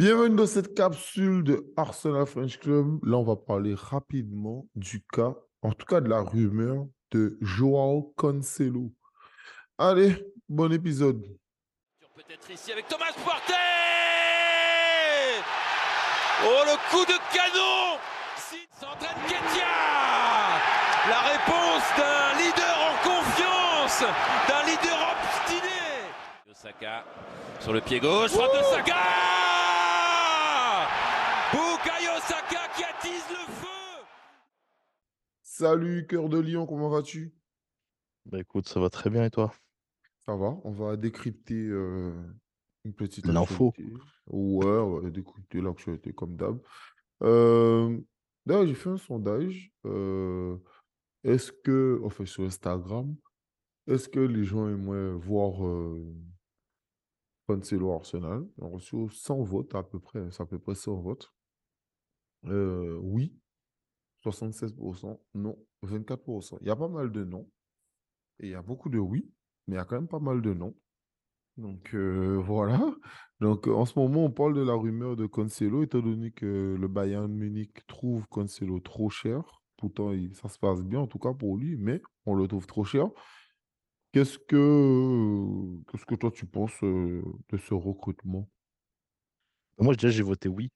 Bienvenue 0.00 0.34
dans 0.34 0.46
cette 0.46 0.74
capsule 0.74 1.44
de 1.44 1.62
Arsenal 1.76 2.24
French 2.24 2.58
Club. 2.58 3.04
Là, 3.04 3.18
on 3.18 3.22
va 3.22 3.36
parler 3.36 3.74
rapidement 3.74 4.64
du 4.74 5.04
cas, 5.04 5.34
en 5.60 5.72
tout 5.72 5.84
cas 5.84 6.00
de 6.00 6.08
la 6.08 6.22
rumeur 6.22 6.86
de 7.10 7.36
Joao 7.42 8.14
Cancelo. 8.16 8.94
Allez, 9.76 10.16
bon 10.48 10.72
épisode. 10.72 11.22
Peut-être 12.16 12.50
ici 12.50 12.72
avec 12.72 12.88
Thomas 12.88 13.12
Partey 13.26 13.52
Oh, 16.46 16.62
le 16.64 16.76
coup 16.90 17.04
de 17.04 17.18
canon 17.36 17.98
s'entraîne 18.80 19.20
Ketia 19.28 19.66
La 21.10 21.20
réponse 21.28 21.84
d'un 21.98 22.38
leader 22.38 22.76
en 22.88 22.96
confiance, 23.06 24.00
d'un 24.48 24.62
leader 24.64 24.98
obstiné. 25.12 26.08
Osaka 26.50 27.04
sur 27.60 27.74
le 27.74 27.82
pied 27.82 28.00
gauche, 28.00 28.30
frappe 28.30 28.56
de 28.56 28.62
Saka 28.62 28.96
Bukayo 31.52 32.12
Saka 32.28 32.68
qui 32.76 32.84
attise 32.84 33.24
le 33.28 33.52
feu 33.60 34.04
Salut, 35.60 36.06
cœur 36.06 36.30
de 36.30 36.38
lion, 36.38 36.64
comment 36.64 36.88
vas-tu? 36.88 37.34
Bah 38.24 38.40
écoute, 38.40 38.66
ça 38.66 38.80
va 38.80 38.88
très 38.88 39.10
bien 39.10 39.24
et 39.26 39.30
toi? 39.30 39.52
Ça 40.26 40.34
va, 40.36 40.58
on 40.64 40.70
va 40.72 40.96
décrypter 40.96 41.66
euh, 41.68 42.12
une 42.84 42.94
petite 42.94 43.26
L'info. 43.26 43.72
actualité. 43.72 43.92
Ouais, 44.28 44.66
on 44.66 45.00
va 45.00 45.10
décrypter 45.10 45.60
l'actualité 45.60 46.12
comme 46.12 46.36
d'hab. 46.36 46.58
Euh, 47.22 47.98
D'ailleurs, 48.46 48.66
j'ai 48.66 48.74
fait 48.74 48.90
un 48.90 48.96
sondage. 48.96 49.70
euh, 49.84 50.56
est-ce 51.24 51.52
que, 51.52 52.00
enfin, 52.04 52.24
sur 52.24 52.44
Instagram, 52.44 53.14
est-ce 53.86 54.08
que 54.08 54.20
les 54.20 54.44
gens 54.44 54.68
aimeraient 54.68 55.12
voir 55.12 55.66
euh, 55.66 56.14
Cancelo 57.46 57.92
Arsenal? 57.92 58.46
On 58.58 58.66
a 58.66 58.70
reçu 58.70 58.96
100 59.10 59.42
votes 59.42 59.74
à 59.74 59.82
peu 59.82 59.98
près, 60.00 60.30
c'est 60.30 60.42
à 60.42 60.46
peu 60.46 60.58
près 60.58 60.74
100 60.74 60.96
votes. 60.96 61.30
Euh, 62.46 62.96
oui, 63.02 63.34
76%, 64.24 65.20
non, 65.34 65.56
24%. 65.82 66.58
Il 66.60 66.66
y 66.68 66.70
a 66.70 66.76
pas 66.76 66.88
mal 66.88 67.10
de 67.12 67.24
non. 67.24 67.48
Et 68.40 68.46
il 68.46 68.50
y 68.52 68.54
a 68.54 68.62
beaucoup 68.62 68.88
de 68.88 68.98
oui, 68.98 69.30
mais 69.66 69.76
il 69.76 69.78
y 69.78 69.80
a 69.80 69.84
quand 69.84 69.96
même 69.96 70.08
pas 70.08 70.18
mal 70.20 70.42
de 70.42 70.54
non. 70.54 70.74
Donc 71.56 71.94
euh, 71.94 72.38
voilà. 72.44 72.80
Donc 73.40 73.66
en 73.68 73.84
ce 73.86 73.98
moment, 73.98 74.24
on 74.24 74.30
parle 74.30 74.54
de 74.54 74.62
la 74.62 74.74
rumeur 74.74 75.16
de 75.16 75.26
Cancelo, 75.26 75.82
étant 75.82 76.00
donné 76.00 76.30
que 76.32 76.76
le 76.78 76.88
Bayern 76.88 77.32
Munich 77.32 77.86
trouve 77.86 78.26
Cancelo 78.28 78.80
trop 78.80 79.10
cher. 79.10 79.62
Pourtant, 79.76 80.12
ça 80.34 80.48
se 80.48 80.58
passe 80.58 80.82
bien, 80.82 81.00
en 81.00 81.06
tout 81.06 81.18
cas 81.18 81.32
pour 81.32 81.56
lui, 81.56 81.76
mais 81.76 82.02
on 82.26 82.34
le 82.34 82.46
trouve 82.48 82.66
trop 82.66 82.84
cher. 82.84 83.08
Qu'est-ce 84.12 84.38
que, 84.38 85.82
qu'est-ce 85.90 86.04
que 86.06 86.14
toi 86.14 86.30
tu 86.30 86.46
penses 86.46 86.82
euh, 86.84 87.22
de 87.50 87.56
ce 87.58 87.74
recrutement? 87.74 88.48
Moi 89.78 89.94
déjà 89.94 90.10
j'ai 90.10 90.22
voté 90.22 90.48
oui. 90.48 90.70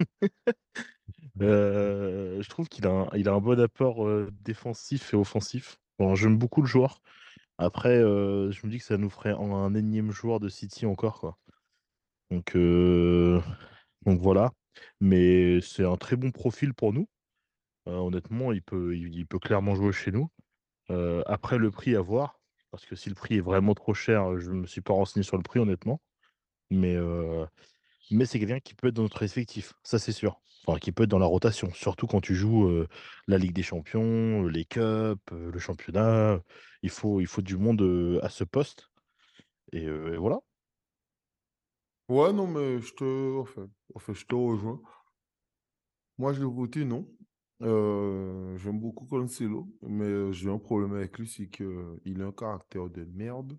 Euh, 1.42 2.40
je 2.40 2.48
trouve 2.48 2.68
qu'il 2.68 2.86
a, 2.86 2.90
un- 2.90 3.40
bon 3.40 3.60
apport 3.60 4.06
défensif 4.42 5.12
et 5.12 5.16
offensif. 5.16 5.78
Bon, 5.98 6.14
j'aime 6.14 6.38
beaucoup 6.38 6.62
le 6.62 6.66
joueur. 6.66 7.00
Après, 7.58 8.00
je 8.00 8.66
me 8.66 8.70
dis 8.70 8.78
que 8.78 8.84
ça 8.84 8.98
nous 8.98 9.10
ferait 9.10 9.34
un, 9.38 9.74
énième 9.74 10.10
joueur 10.12 10.40
de 10.40 10.48
City 10.48 10.86
encore, 10.86 11.20
quoi. 11.20 11.38
Donc, 12.30 12.56
donc 14.04 14.20
voilà. 14.20 14.52
Mais 15.00 15.60
c'est 15.60 15.84
un 15.84 15.96
très 15.96 16.16
bon 16.16 16.30
profil 16.30 16.74
pour 16.74 16.92
nous. 16.92 17.08
Honnêtement, 17.86 18.52
il 18.52 18.62
peut, 18.62 18.96
il, 18.96 19.26
peut 19.26 19.38
clairement 19.38 19.74
jouer 19.74 19.92
chez 19.92 20.12
nous. 20.12 20.28
Après, 21.26 21.58
le 21.58 21.70
prix 21.70 21.96
à 21.96 22.00
voir. 22.00 22.40
Parce 22.70 22.84
que 22.84 22.96
si 22.96 23.08
le 23.08 23.14
prix 23.14 23.36
est 23.36 23.40
vraiment 23.40 23.74
trop 23.74 23.94
cher, 23.94 24.38
je 24.38 24.50
ne 24.50 24.56
me 24.56 24.66
suis 24.66 24.82
pas 24.82 24.92
renseigné 24.92 25.24
sur 25.24 25.36
le 25.36 25.42
prix, 25.42 25.60
honnêtement. 25.60 26.00
Mais, 26.70 26.96
mais 28.10 28.26
c'est 28.26 28.38
quelqu'un 28.38 28.60
qui 28.60 28.74
peut 28.74 28.88
être 28.88 28.94
dans 28.94 29.02
notre 29.02 29.22
effectif, 29.22 29.74
ça 29.82 29.98
c'est 29.98 30.12
sûr. 30.12 30.40
Qui 30.80 30.90
peut 30.90 31.04
être 31.04 31.10
dans 31.10 31.18
la 31.18 31.26
rotation, 31.26 31.72
surtout 31.72 32.06
quand 32.06 32.20
tu 32.20 32.34
joues 32.34 32.84
la 33.28 33.38
Ligue 33.38 33.54
des 33.54 33.62
Champions, 33.62 34.44
les 34.44 34.64
Cups, 34.64 35.30
le 35.30 35.58
championnat. 35.58 36.40
Il 36.82 36.90
faut, 36.90 37.20
il 37.20 37.26
faut 37.26 37.42
du 37.42 37.56
monde 37.56 38.20
à 38.22 38.28
ce 38.28 38.44
poste. 38.44 38.90
Et, 39.72 39.88
voilà. 40.16 40.40
Ouais, 42.08 42.32
non, 42.32 42.46
mais 42.46 42.80
je 42.80 42.94
te, 42.94 43.04
je 44.12 44.24
te 44.24 44.34
rejoins. 44.34 44.80
Moi, 46.18 46.32
je 46.32 46.40
l'ai 46.40 46.46
voté 46.46 46.84
non. 46.84 47.08
J'aime 47.60 48.80
beaucoup 48.80 49.06
Cancelo, 49.06 49.68
mais 49.82 50.32
j'ai 50.32 50.50
un 50.50 50.58
problème 50.58 50.94
avec 50.94 51.18
lui, 51.18 51.28
c'est 51.28 51.48
qu'il 51.48 52.22
a 52.22 52.26
un 52.26 52.32
caractère 52.32 52.90
de 52.90 53.04
merde. 53.04 53.56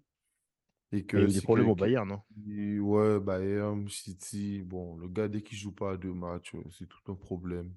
Et 0.92 1.06
Il 1.12 1.20
y 1.20 1.22
a 1.22 1.26
que 1.26 1.26
eu 1.26 1.32
des 1.34 1.42
problèmes 1.42 1.70
au. 1.70 1.76
Bayern, 1.76 2.08
non? 2.08 2.22
il- 2.46 2.80
Ouais, 2.82 3.20
Bayern, 3.20 3.88
City, 3.90 4.62
bon, 4.64 4.98
le 4.98 5.08
gars, 5.08 5.28
dès 5.28 5.42
qu'il 5.42 5.58
joue 5.58 5.72
pas 5.74 5.94
à 5.94 5.98
deux 5.98 6.14
matchs, 6.14 6.56
euh, 6.56 6.64
c'est 6.72 6.88
tout 6.88 7.12
un 7.12 7.16
problème. 7.16 7.74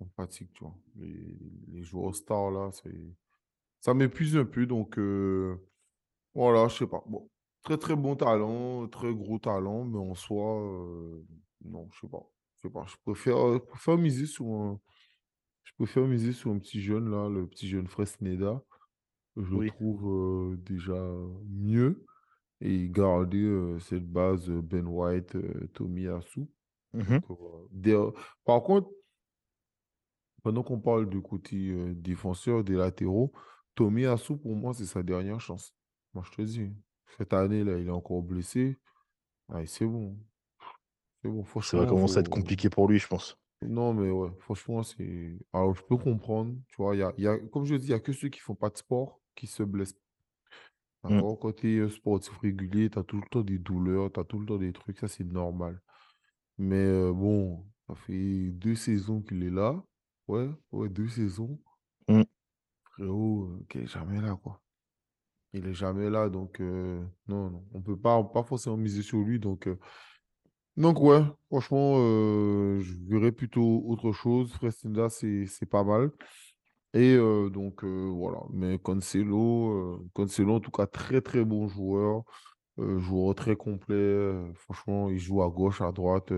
On 0.00 0.06
fatigue, 0.16 0.48
tu 0.52 0.64
vois. 0.64 0.74
Les, 0.96 1.38
les 1.72 1.82
joueurs 1.82 2.14
stars, 2.14 2.50
là, 2.50 2.70
c'est... 2.72 2.92
ça 3.80 3.94
m'épuise 3.94 4.36
un 4.36 4.46
peu, 4.46 4.66
donc 4.66 4.98
euh, 4.98 5.56
voilà, 6.34 6.68
je 6.68 6.76
sais 6.78 6.86
pas. 6.86 7.02
Bon, 7.06 7.30
très 7.64 7.78
très 7.78 7.96
bon 7.96 8.16
talent, 8.16 8.88
très 8.88 9.14
gros 9.14 9.38
talent, 9.38 9.84
mais 9.84 9.98
en 9.98 10.14
soi, 10.14 10.60
euh, 10.62 11.24
non, 11.64 11.88
je 11.92 12.00
sais 12.00 12.08
pas. 12.08 12.26
Je 12.56 12.68
sais 12.68 12.72
pas, 12.72 12.86
je 12.88 12.96
préfère, 13.04 13.36
je 13.54 13.58
préfère 13.60 13.98
miser 13.98 14.26
sur 14.26 14.46
un, 14.46 14.80
je 15.64 15.72
préfère 15.78 16.06
miser 16.06 16.32
sur 16.32 16.50
un 16.52 16.58
petit 16.58 16.82
jeune, 16.82 17.10
là, 17.10 17.28
le 17.30 17.46
petit 17.48 17.68
jeune 17.68 17.88
Fresneda. 17.88 18.62
Je 19.36 19.42
le 19.42 19.56
Oui. 19.58 19.68
trouve 19.68 20.52
euh, 20.52 20.56
déjà 20.58 20.94
mieux. 21.48 22.04
Et 22.62 22.88
garder 22.88 23.42
euh, 23.44 23.78
cette 23.80 24.06
base 24.10 24.48
euh, 24.48 24.62
Ben 24.62 24.86
White, 24.86 25.34
euh, 25.36 25.68
Tommy 25.74 26.06
Asu. 26.08 26.46
Mhm. 26.94 27.20
Donc, 27.20 27.30
euh, 27.30 27.34
voilà. 27.38 27.64
Des- 27.70 28.10
Par 28.44 28.62
contre, 28.62 28.90
pendant 30.42 30.62
qu'on 30.62 30.80
parle 30.80 31.08
du 31.08 31.20
côté 31.20 31.56
euh, 31.70 31.92
défenseur, 31.94 32.64
des 32.64 32.74
latéraux, 32.74 33.32
Tommy 33.74 34.06
Asu, 34.06 34.36
pour 34.38 34.54
moi, 34.56 34.72
c'est 34.74 34.86
sa 34.86 35.02
dernière 35.02 35.40
chance. 35.40 35.74
Moi, 36.14 36.24
je 36.26 36.36
te 36.36 36.42
dis, 36.42 36.72
cette 37.18 37.32
année, 37.34 37.64
là, 37.64 37.78
il 37.78 37.88
est 37.88 37.90
encore 37.90 38.22
blessé. 38.22 38.78
Ah, 39.48 39.62
et 39.62 39.66
c'est 39.66 39.86
bon. 39.86 40.18
C'est 41.22 41.28
bon, 41.30 41.44
Ça 41.70 41.76
va 41.76 41.84
franchement, 41.84 41.86
commencer 41.86 42.18
à 42.18 42.20
être 42.20 42.28
faut... 42.28 42.30
compliqué 42.30 42.70
pour 42.70 42.88
lui, 42.88 42.98
je 42.98 43.06
pense. 43.08 43.38
Non, 43.62 43.94
mais 43.94 44.10
ouais, 44.10 44.30
franchement, 44.40 44.82
c'est... 44.82 45.38
Alors, 45.52 45.74
je 45.74 45.82
peux 45.82 45.96
comprendre, 45.96 46.54
tu 46.68 46.76
vois, 46.76 46.94
il 46.94 46.98
y 46.98 47.02
a, 47.02 47.12
y 47.18 47.26
a- 47.26 47.38
comme 47.38 47.64
je 47.64 47.74
dis, 47.74 47.86
il 47.86 47.88
n'y 47.88 47.94
a 47.94 48.00
que 48.00 48.12
ceux 48.12 48.28
qui 48.28 48.40
font 48.40 48.54
pas 48.54 48.70
de 48.70 48.76
sport 48.76 49.20
qui 49.34 49.46
se 49.46 49.62
blessent. 49.62 49.94
Mm. 51.04 51.08
D'accord? 51.16 51.38
Quand 51.40 51.52
tu 51.52 51.82
es 51.84 51.88
sportif 51.88 52.36
régulier, 52.38 52.90
tu 52.90 52.98
as 52.98 53.02
tout 53.04 53.16
le 53.16 53.28
temps 53.30 53.42
des 53.42 53.58
douleurs, 53.58 54.12
tu 54.12 54.20
as 54.20 54.24
tout 54.24 54.38
le 54.38 54.46
temps 54.46 54.58
des 54.58 54.72
trucs, 54.72 54.98
ça, 54.98 55.08
c'est 55.08 55.24
normal. 55.24 55.80
Mais 56.58 56.76
euh, 56.76 57.12
bon, 57.12 57.66
ça 57.86 57.94
fait 57.94 58.50
deux 58.50 58.74
saisons 58.74 59.22
qu'il 59.22 59.42
est 59.44 59.50
là. 59.50 59.82
Ouais, 60.28 60.48
ouais, 60.72 60.88
deux 60.88 61.08
saisons. 61.08 61.58
Mm. 62.08 62.22
Frérot, 62.92 63.58
qu'il 63.68 63.82
est 63.82 63.86
jamais 63.86 64.20
là, 64.20 64.36
quoi. 64.42 64.60
Il 65.52 65.66
est 65.66 65.74
jamais 65.74 66.10
là, 66.10 66.28
donc 66.28 66.60
euh, 66.60 67.02
non, 67.28 67.50
non, 67.50 67.64
on 67.72 67.80
peut 67.80 67.96
pas, 67.96 68.22
pas 68.24 68.42
forcément 68.42 68.76
miser 68.76 69.02
sur 69.02 69.18
lui. 69.20 69.38
Donc, 69.38 69.68
euh, 69.68 69.78
donc 70.76 71.00
ouais, 71.00 71.22
franchement, 71.48 71.94
euh, 71.98 72.80
je 72.80 72.94
verrais 73.08 73.32
plutôt 73.32 73.82
autre 73.86 74.12
chose. 74.12 74.52
Fresneda, 74.52 75.08
c'est 75.08 75.46
c'est 75.46 75.66
pas 75.66 75.84
mal. 75.84 76.10
Et 76.94 77.14
euh, 77.16 77.50
donc 77.50 77.84
euh, 77.84 78.10
voilà, 78.14 78.40
mais 78.52 78.78
Cancelo, 78.78 80.06
Cancelo, 80.14 80.54
en 80.56 80.60
tout 80.60 80.70
cas, 80.70 80.86
très 80.86 81.20
très 81.20 81.44
bon 81.44 81.68
joueur, 81.68 82.24
joueur 82.78 83.34
très 83.34 83.56
complet. 83.56 84.52
franchement, 84.56 85.10
il 85.10 85.18
joue 85.18 85.42
à 85.42 85.48
gauche, 85.50 85.80
à 85.82 85.92
droite, 85.92 86.32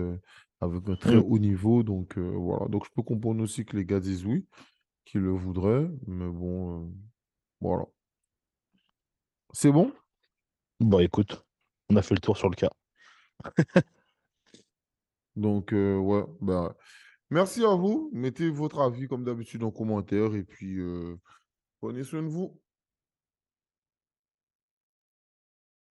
avec 0.61 0.89
un 0.89 0.95
très 0.95 1.17
Mm. 1.17 1.19
haut 1.19 1.39
niveau. 1.39 1.83
Donc 1.83 2.17
voilà, 2.17 2.67
donc 2.67 2.85
je 2.85 2.91
peux 2.95 3.03
comprendre 3.03 3.41
aussi 3.43 3.65
que 3.65 3.77
les 3.77 3.85
gars 3.85 3.99
disent 3.99 4.25
oui, 4.25 4.45
qu'ils 5.05 5.21
le 5.21 5.31
voudraient, 5.31 5.89
mais 6.07 6.29
bon, 6.29 6.93
voilà. 7.61 7.85
C'est 9.53 9.71
bon? 9.71 9.91
Bon, 10.79 10.99
écoute, 10.99 11.45
on 11.89 11.95
a 11.95 12.01
fait 12.01 12.15
le 12.15 12.21
tour 12.21 12.37
sur 12.37 12.49
le 12.49 12.55
cas. 12.55 12.69
Donc, 15.39 15.73
euh, 15.73 15.97
ouais, 15.97 16.23
ben, 16.41 16.75
merci 17.29 17.63
à 17.63 17.73
vous. 17.75 18.09
Mettez 18.13 18.49
votre 18.49 18.81
avis 18.81 19.07
comme 19.07 19.23
d'habitude 19.23 19.63
en 19.63 19.71
commentaire 19.71 20.35
et 20.35 20.43
puis 20.43 20.79
euh, 20.79 21.15
prenez 21.79 22.03
soin 22.03 22.23
de 22.23 22.27
vous. 22.27 22.59